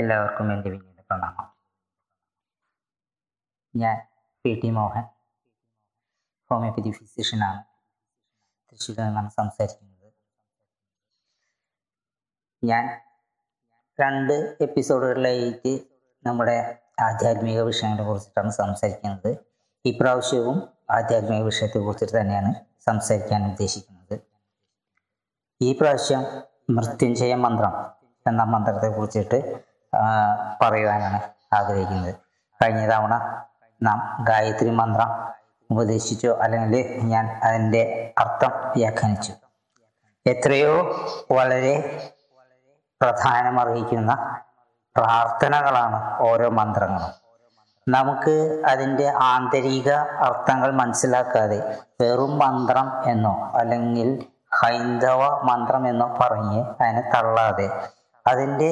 [0.00, 1.46] എല്ലാവർക്കും എന്റെ വിനീത പ്രണാമം.
[3.76, 3.96] ഞാൻ
[4.44, 5.04] പി ടി മോഹൻ
[6.50, 7.64] ഹോമിയോപ്പതി ഫിസിഷ്യനാണ്.
[8.68, 10.12] തൃശ്ശൂരിൽ നിന്നാണ് സംസാരിക്കുന്നത്.
[12.64, 12.84] ഞാൻ
[14.00, 15.72] രണ്ട് എപ്പിസോഡുകളിലായിട്ട്
[16.26, 19.36] നമ്മുടെ ആധ്യാത്മിക വിഷയങ്ങളെ കുറിച്ചിട്ടാണ് സംസാരിക്കുന്നത്.
[19.84, 20.58] ഇപ്രാവശ്യവും
[20.90, 24.16] ആധ്യാത്മിക വിഷയത്തെ കുറിച്ചിട്ട് തന്നെയാണ് സംസാരിക്കാൻ ഉദ്ദേശിക്കുന്നത്.
[25.60, 26.20] ഈ പ്രാവശ്യം
[26.70, 27.74] മൃത്യുഞ്ജയ മന്ത്രം
[28.26, 29.66] എന്ന മന്ത്രത്തെ കുറിച്ചിട്ട്
[30.62, 31.20] പറയുവാനാണ്
[31.54, 32.14] ആഗ്രഹിക്കുന്നത്.
[32.62, 33.14] കഴിഞ്ഞ തവണ
[33.82, 35.10] നാം ഗായത്രി മന്ത്രം
[35.70, 39.32] ഉപദേശിച്ചു അല്ലെങ്കിൽ ഞാൻ അതിന്റെ അർത്ഥം വ്യാഖ്യാനിച്ചു.
[40.26, 40.74] എത്രയോ
[41.32, 41.74] വളരെ
[43.02, 44.12] പ്രധാനമർഹിക്കുന്ന
[44.96, 47.12] പ്രാർത്ഥനകളാണ് ഓരോ മന്ത്രങ്ങളും.
[47.88, 49.90] നമുക്ക് അതിന്റെ ആന്തരിക
[50.28, 51.58] അർത്ഥങ്ങൾ മനസ്സിലാക്കാതെ
[52.00, 54.08] വെറും മന്ത്രം എന്നോ അല്ലെങ്കിൽ
[54.54, 57.68] ഹൈന്ദവ മന്ത്രം എന്നോ പറഞ്ഞ് അതിനെ തള്ളാതെ
[58.26, 58.70] അതിന്റെ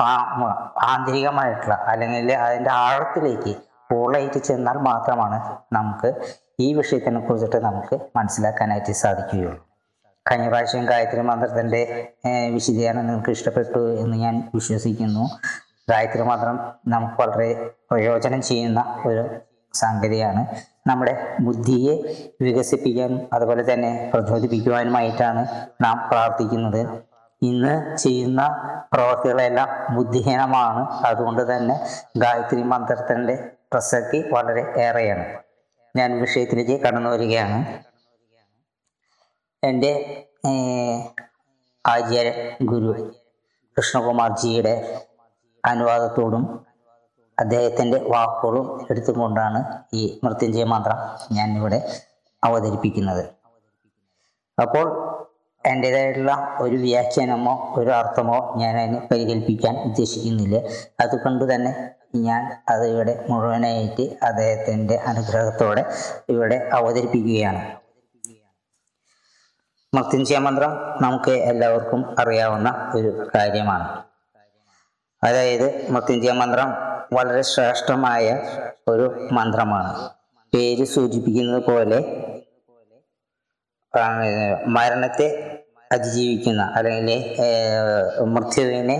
[0.00, 3.54] ആന്തരികമായിട്ടുള്ള അല്ലെങ്കിൽ അതിന്റെ ആഴത്തിലേക്ക്
[3.90, 5.40] പൂളായിട്ട് ചെന്നാൽ മാത്രമാണ്
[5.72, 6.08] നമുക്ക്
[6.60, 9.62] ഈ വിഷയത്തിനെ കുറിച്ചിട്ട് നമുക്ക് മനസ്സിലാക്കാനായിട്ട് സാധിക്കുകയുള്ളൂ.
[10.26, 12.08] കഴിഞ്ഞ പ്രാവശ്യം ഗായത്രി മന്ത്രത്തിന്റെ
[12.52, 15.24] വിശദീകരണം നിങ്ങൾക്ക് ഇഷ്ടപ്പെട്ടു എന്ന് ഞാൻ വിശ്വസിക്കുന്നു.
[15.90, 19.24] ഗായത്രി മന്ത്രം നമുക്ക് വളരെ പ്രയോജനം ചെയ്യുന്ന ഒരു
[19.74, 20.46] സംഗതിയാണ്.
[20.86, 21.94] നമ്മുടെ ബുദ്ധിയെ
[22.40, 25.46] വികസിപ്പിക്കാനും അതുപോലെ തന്നെ പ്രചോദിപ്പിക്കുവാനുമായിട്ടാണ്
[25.80, 27.05] നാം പ്രാർത്ഥിക്കുന്നത്.
[27.42, 28.42] ഇന്ന് ചെയ്യുന്ന
[28.92, 30.82] പ്രവർത്തികളെല്ലാം ബുദ്ധിഹീനമാണ്.
[31.06, 31.74] അതുകൊണ്ട് തന്നെ
[32.16, 33.34] ഗായത്രി മന്ത്രത്തിന്റെ
[33.72, 35.26] പ്രസക്തി വളരെ ഏറെയാണ്.
[35.96, 37.58] ഞാൻ വിഷയത്തിലേക്ക് കടന്നു വരികയാണ്.
[39.62, 39.92] എന്റെ
[41.86, 42.92] ആചാര്യ ഗുരു
[43.76, 44.74] കൃഷ്ണകുമാർജിയുടെ
[45.64, 46.66] അനുവാദത്തോടും
[47.40, 49.60] അദ്ദേഹത്തിന്റെ വാക്കുകളും എടുത്തുകൊണ്ടാണ്
[49.94, 50.98] ഈ മൃത്യുഞ്ജയ മന്ത്രം
[51.36, 51.78] ഞാൻ ഇവിടെ
[52.44, 53.24] അവതരിപ്പിക്കുന്നത്.
[54.58, 55.05] അപ്പോൾ
[55.66, 60.56] എന്റേതായിട്ടുള്ള ഒരു വ്യാഖ്യാനമോ ഒരു അർത്ഥമോ ഞാൻ അതിന് പരികൽപ്പിക്കാൻ ഉദ്ദേശിക്കുന്നില്ല.
[61.00, 65.84] അതുകൊണ്ട് തന്നെ ഞാൻ അത് ഇവിടെ മുഴുവനായിട്ട് അദ്ദേഹത്തിന്റെ അനുഗ്രഹത്തോടെ
[66.28, 67.62] ഇവിടെ അവതരിപ്പിക്കുകയാണ്.
[69.94, 70.72] മൃത്യുഞ്ജയ മന്ത്രം
[71.02, 74.02] നമുക്ക് എല്ലാവർക്കും അറിയാവുന്ന ഒരു കാര്യമാണ്.
[75.24, 76.70] അതായത് മൃത്യുഞ്ജയ മന്ത്രം
[77.12, 78.40] വളരെ ശ്രേഷ്ഠമായ
[78.88, 80.08] ഒരു മന്ത്രമാണ്.
[80.54, 81.98] പേര് സൂചിപ്പിക്കുന്നത് പോലെ
[84.66, 85.55] മരണത്തെ
[85.92, 87.18] അതിജീവിക്കുന്ന അല്ലെങ്കിൽ
[88.34, 88.96] മൃത്യുവിനെ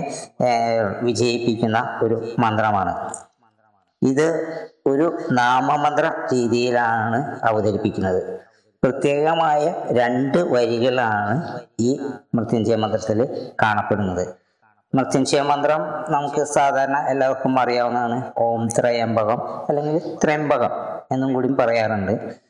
[1.01, 2.93] വിജയിപ്പിക്കുന്ന ഒരു മന്ത്രമാണ്.
[4.01, 4.27] ഇത്
[4.87, 8.21] ഒരു നാമമന്ത്ര രീതിയിലാണ് അവതരിപ്പിക്കുന്നത്.
[8.83, 11.35] പ്രത്യേകമായ രണ്ട് വരികളാണ്
[11.79, 11.99] ഈ
[12.35, 13.19] മൃത്യുഞ്ജയ മന്ത്രത്തിൽ
[13.63, 14.23] കാണപ്പെടുന്നത്.
[14.95, 18.17] മൃത്യുഞ്ജയ മന്ത്രം നമുക്ക് സാധാരണ എല്ലാവർക്കും അറിയാവുന്നതാണ്.
[18.37, 20.71] ഓം ത്രയംബകം അല്ലെങ്കിൽ ത്രയംബകം
[21.11, 22.46] എന്നും കൂടി പറയാറുണ്ട്.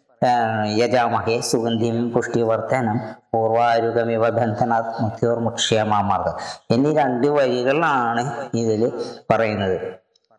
[0.65, 2.99] യജാമഹേ സുഗന്ധിം പുഷ്ടിവർദ്ധനം
[3.33, 6.35] പൂർവാരുഗമിവ ബന്ധനാത് മുക്തിയോർമുക്ഷ്യമാമാർഗം
[6.71, 8.91] എന്നീ രണ്ട് വരികളാണ് ഇതിൽ
[9.31, 9.77] പറയുന്നത്.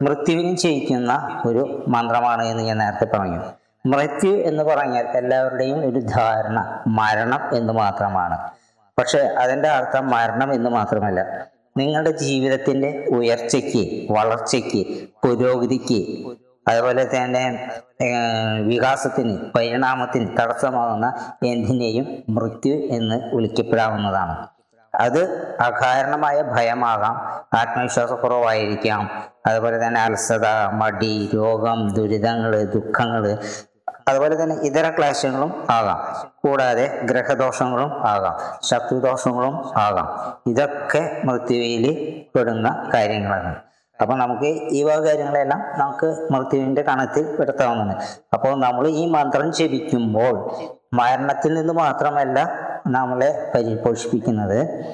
[0.03, 3.41] മൃത്യുവിനെ ചെയ്യിക്കുന്ന ഒരു മന്ത്രമാണ് എന്ന് ഞാൻ നേരത്തെ പറഞ്ഞു.
[3.87, 8.39] മൃത്യു എന്ന് പറഞ്ഞാൽ എല്ലാവരുടെയും ഒരു ധാരണ മരണം എന്ന് മാത്രമാണ്.
[8.99, 11.49] പക്ഷെ അതിന്റെ അർത്ഥം മരണം എന്ന് മാത്രമല്ല.
[11.77, 16.29] നിങ്ങളുടെ ജീവിതത്തിന്റെ ഉയർച്ചയ്ക്ക് വളർച്ചയ്ക്ക് പുരോഗതിക്ക്
[16.69, 17.45] അതുപോലെ തന്നെ
[18.61, 21.15] വികാസത്തിന് പരിണാമത്തിന് തടസ്സമാകുന്ന
[21.47, 24.49] എന്തിനേയും മൃത്യു എന്ന് വിളിക്കപ്പെടാവുന്നതാണ്.
[24.95, 25.23] അത്
[25.61, 27.15] അകാരണമായ ഭയമാകാം
[27.59, 29.11] ആത്മവിശ്വാസക്കുറവായിരിക്കാം.
[29.47, 33.39] അതുപോലെ തന്നെ അലസത മടി രോഗം ദുരിതങ്ങൾ ദുഃഖങ്ങൾ
[34.09, 35.99] അതുപോലെ തന്നെ ഇതര ക്ലേശങ്ങളും ആകാം.
[36.45, 40.09] കൂടാതെ ഗ്രഹദോഷങ്ങളും ആകാം ശത്രുദോഷങ്ങളും ആകാം.
[40.47, 41.85] ഇതൊക്കെ മൃത്യുവിൽ
[42.35, 43.55] പെടുന്ന കാര്യങ്ങളാണ്.
[44.01, 48.03] അപ്പോൾ നമുക്ക് ഈ വക കാര്യങ്ങളെല്ലാം നമുക്ക് മൃത്യുവിന്റെ കണത്തിൽ പെടുത്താവുന്നതാണ്.
[48.35, 50.61] അപ്പോൾ നമ്മൾ ഈ മന്ത്രം ജപിക്കുമ്പോൾ
[50.95, 52.51] മരണത്തിൽ നിന്ന് മാത്രമല്ല
[52.87, 54.89] നമ്മളെ പരിപോഷിപ്പിക്കുന്നത്.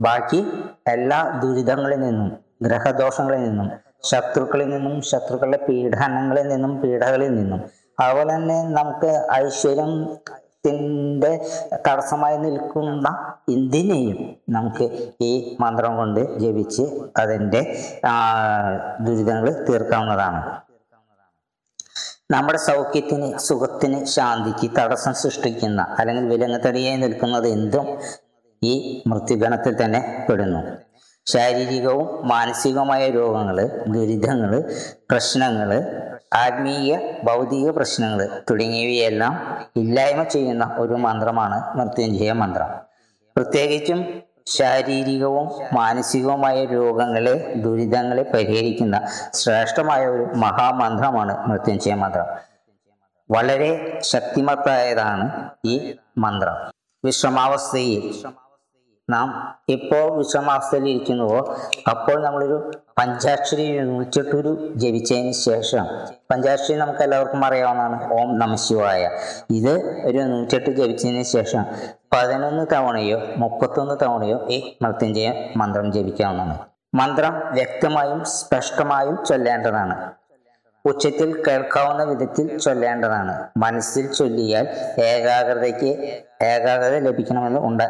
[0.00, 0.52] ബാക്കി
[0.88, 3.70] എല്ലാ ദുരിതങ്ങളിൽ നിന്നും ഗ്രഹദോഷങ്ങളിൽ നിന്നും
[4.04, 7.60] ശത്രുക്കളിൽ നിന്നും ശത്രുക്കളുടെ പീഡനങ്ങളിൽ നിന്നും പീഡകളിൽ നിന്നും.
[8.00, 11.46] അതുപോലെ തന്നെ നമുക്ക് ഐശ്വര്യത്തിന്റെ
[11.86, 14.18] തടസ്സമായി നിൽക്കുന്ന എന്തിനേയും
[14.50, 14.86] നമുക്ക്
[15.22, 16.84] ഈ മന്ത്രം കൊണ്ട് ജപിച്ച്
[17.16, 17.62] അതിന്റെ
[19.06, 20.42] ദുരിതങ്ങൾ തീർക്കാവുന്നതാണ്.
[22.30, 27.86] നമ്മുടെ സൗഖ്യത്തിന് സുഖത്തിന് ശാന്തിക്ക് തടസ്സം സൃഷ്ടിക്കുന്ന അല്ലെങ്കിൽ വിലങ്ങത്തടിയായി നിൽക്കുന്നത് എന്തും
[28.62, 30.62] ഈ മൃത്യുഗണത്തിൽ തന്നെ പെടുന്നു.
[31.26, 34.52] ശാരീരികവും മാനസികവുമായ രോഗങ്ങൾ ദുരിതങ്ങൾ
[35.10, 35.70] പ്രശ്നങ്ങൾ
[36.44, 38.20] ആത്മീയ ഭൗതിക പ്രശ്നങ്ങൾ
[38.50, 39.34] തുടങ്ങിയവയെല്ലാം
[39.76, 42.70] ഇല്ലായ്മ ചെയ്യുന്ന ഒരു മന്ത്രമാണ് മൃത്യുഞ്ജയ മന്ത്രം.
[43.36, 48.96] പ്രത്യേകിച്ചും ശാരീരികവും മാനസികവുമായ രോഗങ്ങളെ ദുരിതങ്ങളെ പരിഹരിക്കുന്ന
[49.34, 52.26] ശ്രേഷ്ഠമായ ഒരു മഹാമന്ത്രമാണ് മൃത്യുഞ്ജയ മന്ത്രം.
[53.30, 56.56] വളരെ ശക്തിമത്തായതാണ് ഈ മന്ത്രം.
[57.04, 58.02] വിശ്രമാവസ്ഥയിൽ
[59.08, 59.28] നാം
[59.68, 61.40] ഇപ്പോൾ വിശ്വമാസത്തിൽ ഇരിക്കുന്നുവോ
[61.88, 62.56] അപ്പോൾ നമ്മളൊരു
[62.98, 65.84] പഞ്ചാക്ഷരി നൂറ്റെട്ടൊരു ജപിച്ചതിന് ശേഷം
[66.30, 69.02] പഞ്ചാക്ഷരി നമുക്ക് എല്ലാവർക്കും അറിയാവുന്നതാണ് ഓം നമശിവായ
[69.50, 69.74] ഇത്
[70.06, 71.64] ഒരു നൂറ്റെട്ട് ജപിച്ചതിന് ശേഷം
[72.12, 76.56] പതിനൊന്ന് തവണയോ മുപ്പത്തൊന്ന് തവണയോ ഈ മൃത്യുഞ്ജയ മന്ത്രം ജപിക്കാവുന്നതാണ്.
[76.94, 79.94] മന്ത്രം വ്യക്തമായും സ്പഷ്ടമായും ചൊല്ലേണ്ടതാണ്.
[80.84, 83.48] ഉച്ചത്തിൽ കേൾക്കാവുന്ന വിധത്തിൽ ചൊല്ലേണ്ടതാണ്.
[83.56, 84.68] മനസ്സിൽ ചൊല്ലിയാൽ
[85.00, 85.90] ഏകാഗ്രതയ്ക്ക്
[86.42, 87.82] ഏകാഗ്രത ലഭിക്കണമെന്ന് ഉണ്ട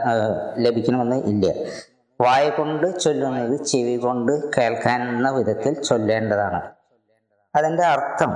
[0.56, 1.46] ലഭിക്കണമെന്ന് ഇല്ല.
[2.20, 6.62] വായ കൊണ്ട് ചൊല്ലുന്നത് ചെവി കൊണ്ട് കേൾക്കാവുന്ന വിധത്തിൽ ചൊല്ലേണ്ടതാണ്.
[7.56, 8.30] അതിന്റെ അർത്ഥം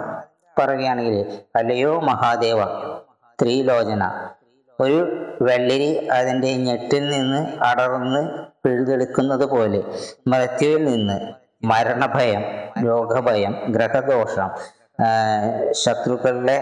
[0.59, 2.65] പറയുകയാണെങ്കിൽ അല്ലയോ മഹാദേവ
[3.43, 4.11] ത്രിലോചന
[4.81, 4.99] ഒരു
[5.43, 8.29] വെള്ളരി അതിന്റെ ഞെട്ടിൽ നിന്ന് അടർന്ന്
[8.65, 9.83] പിഴുതെടുക്കുന്നത് പോലെ
[10.27, 12.43] മൃത്യുവിൽ നിന്ന് മരണഭയം
[12.85, 14.51] രോഗഭയം ഗ്രഹദോഷം
[15.73, 16.57] ശത്രുക്കളുടെ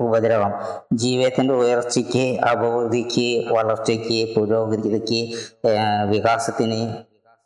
[0.00, 0.52] ഉപദ്രവം
[0.92, 5.20] ജീവിതത്തിന്റെ ഉയർച്ചയ്ക്ക് അഭിവൃദ്ധിക്ക് വളർച്ചയ്ക്ക് പുരോഗതിക്ക്
[6.08, 6.80] വികാസത്തിന്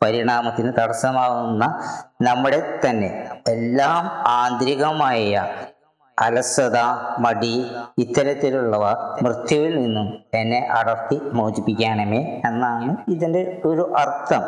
[0.04, 1.64] പരിണാമത്തിന് തടസ്സമാകുന്ന
[2.22, 3.10] നമ്മുടെ തന്നെ
[3.48, 5.46] എല്ലാം ആന്തരികമായ
[6.20, 6.78] അലസത
[7.18, 7.54] മടി
[7.98, 8.84] ഇത്തരത്തിലുള്ളവ
[9.22, 14.42] മൃത്യുവിൽ നിന്നും എന്നെ അടർത്തി മോചിപ്പിക്കണമേ എന്നാണ് ഇതിന്റെ ഒരു അർത്ഥം.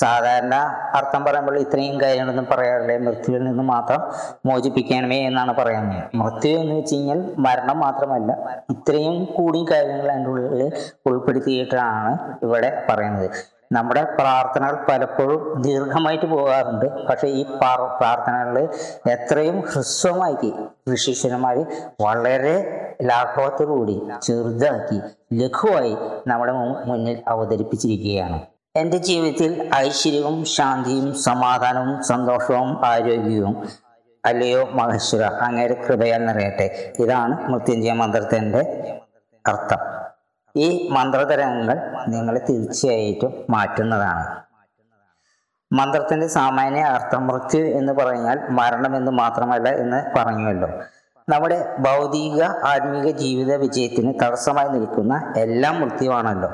[0.00, 0.54] സാധാരണ
[0.98, 2.98] അർത്ഥം പറയുമ്പോൾ ഇത്രയും കാര്യങ്ങളൊന്നും പറയാറില്ല.
[2.98, 4.00] മൃത്യുവിൽ നിന്ന് മാത്രം
[4.46, 6.02] മോചിപ്പിക്കണമേ എന്നാണ് പറയുന്നത്.
[6.14, 8.32] മൃത്യു എന്ന് വെച്ച് കഴിഞ്ഞാൽ മരണം മാത്രമല്ല
[8.74, 10.72] ഇത്രയും കൂടി കാര്യങ്ങൾ അതിന്റെ ഉള്ളിൽ
[11.10, 12.12] ഉൾപ്പെടുത്തിയിട്ടാണ്
[12.46, 13.28] ഇവിടെ പറയുന്നത്.
[13.72, 16.86] നമ്മുടെ പ്രാർത്ഥനകൾ പലപ്പോഴും ദീർഘമായിട്ട് പോകാറുണ്ട്.
[17.08, 17.42] പക്ഷേ ഈ
[17.98, 18.68] പ്രാർത്ഥനകളിൽ
[19.14, 20.50] എത്രയും ഹ്രസ്വമാക്കി
[20.92, 21.56] ഋഷീശ്വരന്മാർ
[22.04, 22.56] വളരെ
[23.02, 23.96] ലാഘവത്തോടുകൂടി
[24.26, 24.98] ചെറുതാക്കി
[25.40, 25.96] ലഘുവായി
[26.26, 26.52] നമ്മുടെ
[26.90, 28.38] മുന്നിൽ അവതരിപ്പിച്ചിരിക്കുകയാണ്.
[28.76, 33.68] എന്റെ ജീവിതത്തിൽ ഐശ്വര്യവും ശാന്തിയും സമാധാനവും സന്തോഷവും ആരോഗ്യവും
[34.24, 36.92] അല്ലയോ മഹേശ്വര അങ്ങയുടെ കൃപയാൽ നിറയട്ടെ.
[36.98, 38.62] ഇതാണ് മൃത്യുഞ്ജയ മന്ത്രത്തിന്റെ
[39.46, 39.78] അർത്ഥം.
[40.56, 41.76] ഈ മന്ത്രതരങ്ങൾ
[42.08, 44.42] നിങ്ങളെ തീർച്ചയായിട്ടും മാറ്റുന്നതാണ്.
[45.72, 50.68] മന്ത്രത്തിന്റെ സാമാന്യ അർത്ഥം മൃത്യു എന്ന് പറഞ്ഞാൽ മരണം എന്ന് മാത്രമല്ല എന്ന് പറഞ്ഞുവല്ലോ.
[51.28, 56.50] നമ്മുടെ ഭൗതിക ആത്മീക ജീവിത വിജയത്തിന് തടസ്സമായി നിൽക്കുന്ന എല്ലാം മൃത്യുവാണല്ലോ.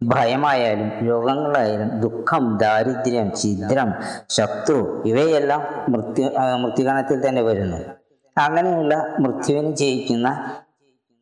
[0.00, 3.90] ഭയമായാലും രോഗങ്ങളായാലും ദുഃഖം ദാരിദ്ര്യം ഛിദ്രം
[4.30, 6.26] ശത്രു ഇവയെല്ലാം മൃത്യു
[6.62, 7.78] മൃത്യുഗണത്തിൽ തന്നെ വരുന്നു.
[8.36, 10.28] അങ്ങനെയുള്ള മൃത്യുവിനെ ജയിക്കുന്ന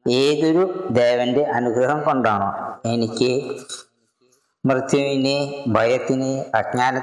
[0.08, 2.50] ഏതൊരു ദേവന്റെ അനുഗ്രഹം കൊണ്ടാണോ
[2.88, 3.30] എനിക്ക്
[4.68, 5.38] മൃത്യുവിനെ
[5.76, 6.28] ഭയത്തിന്
[6.58, 6.96] അജ്ഞാന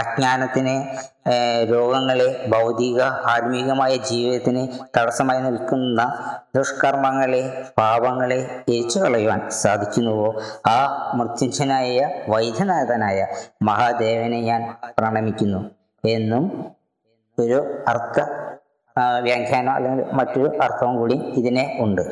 [0.00, 0.74] അജ്ഞാനത്തിന്
[1.70, 3.00] രോഗങ്ങളെ ഭൗതിക
[3.32, 4.62] ആത്മീകമായ ജീവിതത്തിന്
[4.96, 6.02] തടസ്സമായി നിൽക്കുന്ന
[6.56, 8.38] ദുഷ്കർമ്മങ്ങളെ പാപങ്ങളെ
[8.72, 10.28] എരിച്ചു കളയുവാൻ സാധിക്കുന്നുവോ?
[10.66, 10.78] ആ
[11.18, 13.18] മൃത്യുഞ്ജനായ വൈദ്യനാഥനായ
[13.62, 14.62] മഹാദേവനെ ഞാൻ
[14.98, 15.62] പ്രണമിക്കുന്നു
[16.04, 16.44] എന്നും
[17.38, 17.58] ഒരു
[17.88, 18.18] അർത്ഥ
[19.26, 22.04] വ്യാഖ്യാനം അല്ലെങ്കിൽ മറ്റൊരു അർത്ഥവും കൂടി ഇതിനെ ഉണ്ട്.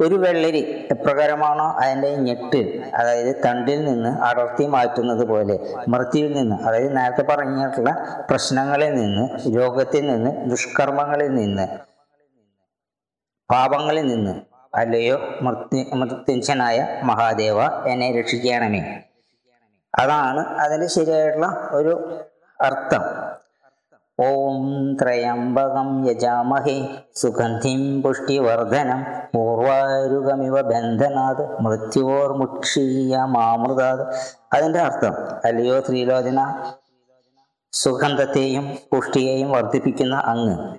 [0.00, 0.60] ഒരു വെള്ളരി
[0.90, 7.90] എപ്രകാരമാണോ അതിന്റെ ഞെട്ട് അതായത് തണ്ടിൽ നിന്ന് അടർത്തി മാറ്റുന്നത് പോലെ മൃത്യുവിൽ നിന്ന് അതായത് നേരത്തെ പറഞ്ഞിട്ടുള്ള
[8.30, 11.68] പ്രശ്നങ്ങളിൽ നിന്ന് രോഗത്തിൽ നിന്ന് ദുഷ്കർമ്മങ്ങളിൽ നിന്ന്
[13.50, 14.34] പാപങ്ങളിൽ നിന്ന്
[14.76, 18.82] അല്ലയോ മൃത്യു മൃത്യുഞ്ജനായ മഹാദേവ എന്നെ രക്ഷിക്കണമേ.
[19.98, 22.24] അതാണ് അതിന്റെ ശരിയായിട്ടുള്ള ഒരു
[22.60, 23.02] അർത്ഥം.
[24.20, 26.88] ഓം ത്രയംബകം യജാമഹേ.
[27.14, 29.06] സുഗന്ധിം പുഷ്ടിവർദ്ധനം.
[29.34, 31.60] പൂർവാരുഗമിവ ബന്ധനാത്.
[32.36, 34.02] മുക്ഷീയ മാമൃതാത്.
[34.52, 35.14] അതിന്റെ അർത്ഥം
[35.44, 36.62] അല്ലയോ ത്രിലോചന?
[37.72, 40.74] സുഗന്ധത്തെയും പുഷ്ടിയെയും വർദ്ധിപ്പിക്കുന്ന അങ്ങ്.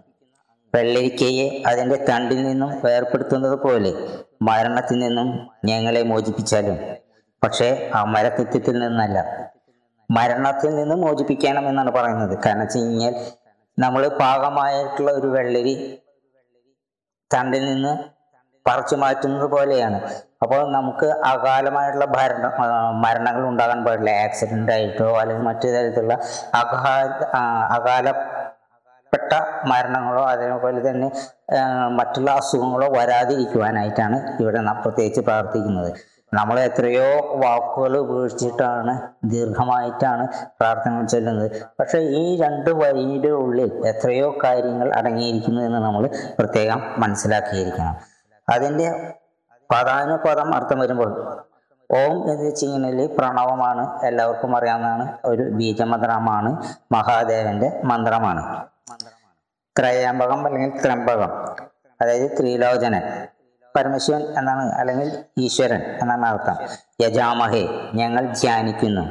[0.76, 3.94] വെള്ളരിക്കയെ അതിന്റെ തണ്ടിൽ നിന്നും വേർപ്പെടുത്തുന്നത് പോലെ
[4.42, 6.78] മരണത്തിൽ നിന്നും ഞങ്ങളെ മോചിപ്പിച്ചാലും.
[7.44, 9.46] പക്ഷേ ആ മരക്കൃത്യത്തിൽ നിന്നല്ല
[10.10, 12.36] മരണത്തിൽ നിന്ന് മോചിപ്പിക്കണം എന്നാണ് പറയുന്നത്.
[12.46, 13.16] കാരണം വെച്ച് കഴിഞ്ഞാൽ
[13.78, 15.76] നമ്മൾ പാകമായിട്ടുള്ള ഒരു വെള്ളരി
[17.34, 17.94] തണ്ടിൽ നിന്ന്
[18.68, 19.98] പറിച്ചു മാറ്റുന്നത് പോലെയാണ്.
[20.44, 22.46] അപ്പോൾ നമുക്ക് അകാലമായിട്ടുള്ള ഭരണ
[23.04, 24.12] മരണങ്ങൾ ഉണ്ടാകാൻ പാടില്ല.
[24.26, 26.16] ആക്സിഡന്റ് ആയിട്ടോ അല്ലെങ്കിൽ മറ്റു തരത്തിലുള്ള
[26.62, 27.08] അകാല
[27.78, 29.34] അകാലപ്പെട്ട
[29.72, 31.08] മരണങ്ങളോ അതേപോലെ തന്നെ
[32.00, 35.92] മറ്റുള്ള അസുഖങ്ങളോ വരാതിരിക്കുവാനായിട്ടാണ് ഇവിടെ നാം പ്രത്യേകിച്ച് പ്രാർത്ഥിക്കുന്നത്.
[36.36, 40.28] നമ്മൾ എത്രയോ വാക്കുകൾ ഉപയോഗിച്ചിട്ടാണ് ദീർഘമായിട്ടാണ്
[40.60, 41.52] പ്രാർത്ഥന ചൊല്ലുന്നത്.
[41.80, 47.96] പക്ഷെ ഈ രണ്ട് വരിയുടെ ഉള്ളിൽ എത്രയോ കാര്യങ്ങൾ അടങ്ങിയിരിക്കുന്നു എന്ന് നമ്മൾ പ്രത്യേകം മനസ്സിലാക്കിയിരിക്കണം.
[48.50, 49.14] അതിന്റെ
[49.74, 51.12] പദാനുപദം അർത്ഥം വരുമ്പോൾ
[51.92, 55.18] ഓം എന്ന് വെച്ച് കഴിഞ്ഞാൽ പ്രണവമാണ് എല്ലാവർക്കും അറിയാവുന്നതാണ്.
[55.26, 56.52] ഒരു ബീജമന്ത്രമാണ്
[56.92, 58.64] മഹാദേവന്റെ മന്ത്രമാണ്.
[59.80, 61.32] ത്രയംബകം അല്ലെങ്കിൽ ത്രംബകം
[62.02, 63.04] അതായത് ത്രിലോചനൻ.
[63.76, 66.58] പരമശിവൻ എന്നാണ് അല്ലെങ്കിൽ ഈശ്വരൻ എന്നാണ് അർത്ഥം.
[67.02, 67.64] യജാമഹേ
[67.94, 69.06] ഞങ്ങൾ ധ്യാനിക്കുന്നു.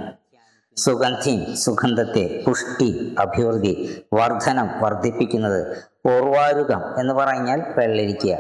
[0.77, 3.73] സുഗന്ധി സുഗന്ധത്തെ പുഷ്ടി അഭിവൃദ്ധി
[4.13, 5.61] വർധനം വർദ്ധിപ്പിക്കുന്നത്
[6.05, 8.35] പൂർവാരുകം എന്ന് പറഞ്ഞാൽ വെള്ളരിക്കുക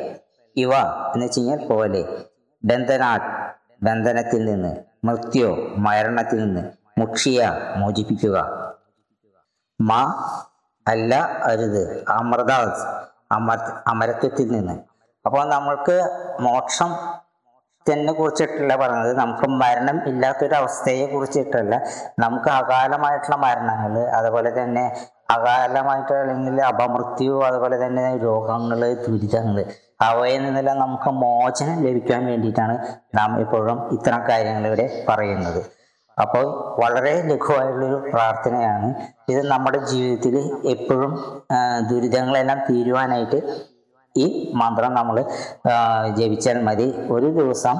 [0.56, 0.72] ഇവ
[1.14, 2.02] എന്ന് വെച്ച് കഴിഞ്ഞാൽ പോലെ
[2.64, 3.12] ബന്ധനാ
[3.82, 4.72] ബന്ധനത്തിൽ നിന്ന്
[5.04, 5.48] മൃത്യോ
[5.86, 6.62] മരണത്തിൽ നിന്ന്
[7.00, 7.40] മുക്ഷിയ
[7.76, 8.36] മോചിപ്പിക്കുക.
[9.80, 10.02] മാ
[10.86, 11.14] അല്ല
[11.50, 12.52] അരുത് അമൃത
[13.32, 14.76] അമർ അമരത്വത്തിൽ നിന്ന്.
[15.24, 15.96] അപ്പോൾ നമ്മൾക്ക്
[16.46, 16.90] മോക്ഷം
[17.86, 21.74] തന്നെ കുറിച്ചിട്ടല്ല പറഞ്ഞത് നമുക്ക് മരണം ഇല്ലാത്തൊരവസ്ഥയെ കുറിച്ചിട്ടല്ല.
[22.24, 24.84] നമുക്ക് അകാലമായിട്ടുള്ള മരണങ്ങൾ അതുപോലെ തന്നെ
[25.30, 29.58] അകാലമായിട്ട് അല്ലെങ്കിൽ അപമൃത്യു അതുപോലെ തന്നെ രോഗങ്ങൾ ദുരിതങ്ങൾ
[30.08, 32.74] അവയിൽ നിന്നെല്ലാം നമുക്ക് മോചനം ലഭിക്കാൻ വേണ്ടിയിട്ടാണ്
[33.18, 35.60] നാം ഇപ്പോഴും ഇത്തരം കാര്യങ്ങൾ ഇവിടെ പറയുന്നത്.
[36.16, 36.44] അപ്പോൾ
[36.82, 38.88] വളരെ ലഘുവായുള്ളൊരു പ്രാർത്ഥനയാണ്.
[39.32, 40.36] ഇത് നമ്മുടെ ജീവിതത്തിൽ
[40.74, 41.12] എപ്പോഴും
[41.90, 43.40] ദുരിതങ്ങളെല്ലാം തീരുവാനായിട്ട്
[44.16, 45.16] ഈ മന്ത്രം നമ്മൾ
[46.18, 46.88] ജപിച്ചാൽ മതി.
[47.10, 47.76] ഒരു ദിവസം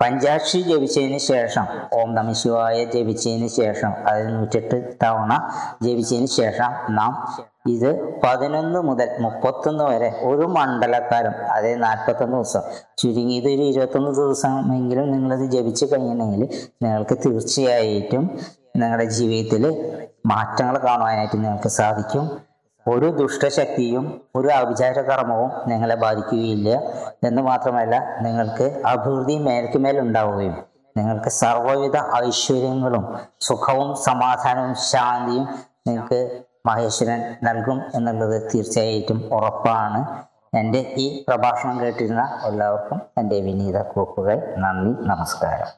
[0.00, 5.32] പഞ്ചാക്ഷി ജപിച്ചതിന് ശേഷം ഓം നമ ശിവായ ജപിച്ചതിന് ശേഷം അതായത് നൂറ്റെട്ട് തവണ
[5.82, 7.12] ജപിച്ചതിന് ശേഷം നാം
[7.70, 7.88] ഇത്
[8.24, 12.62] പതിനൊന്ന് മുതൽ മുപ്പത്തൊന്ന് വരെ ഒരു മണ്ഡലക്കാലം അതായത് നാൽപ്പത്തൊന്ന് ദിവസം
[12.98, 16.44] ചുരുങ്ങിയത് ഒരു ഇരുപത്തൊന്ന് ദിവസമെങ്കിലും നിങ്ങളത് ജപിച്ചു കഴിഞ്ഞിട്ടുണ്ടെങ്കിൽ
[16.82, 18.24] നിങ്ങൾക്ക് തീർച്ചയായിട്ടും
[18.76, 19.64] നിങ്ങളുടെ ജീവിതത്തിൽ
[20.26, 22.47] മാറ്റങ്ങൾ കാണുവാനായിട്ട് നിങ്ങൾക്ക് സാധിക്കും.
[22.92, 24.04] ഒരു ദുഷ്ടശക്തിയും
[24.36, 26.68] ഒരു അവിചാരകർമ്മവും നിങ്ങളെ ബാധിക്കുകയില്ല
[27.28, 27.94] എന്ന് മാത്രമല്ല
[28.26, 30.56] നിങ്ങൾക്ക് അഭിവൃദ്ധി മേൽക്കുമേൽ ഉണ്ടാവുകയും
[30.96, 33.04] നിങ്ങൾക്ക് സർവവിധ ഐശ്വര്യങ്ങളും
[33.48, 35.46] സുഖവും സമാധാനവും ശാന്തിയും
[35.88, 36.20] നിങ്ങൾക്ക്
[36.66, 40.00] മഹേശ്വരൻ നൽകും എന്നുള്ളത് തീർച്ചയായിട്ടും ഉറപ്പാണ്.
[40.60, 45.70] എന്റെ ഈ പ്രഭാഷണം കേട്ടിരുന്ന എല്ലാവർക്കും എന്റെ വിനീത കൂപ്പുകൾ നന്ദി നമസ്കാരം.